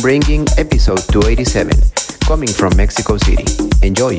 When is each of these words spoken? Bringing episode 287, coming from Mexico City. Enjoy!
Bringing 0.00 0.46
episode 0.56 1.00
287, 1.12 1.72
coming 2.26 2.48
from 2.48 2.74
Mexico 2.74 3.18
City. 3.18 3.44
Enjoy! 3.82 4.18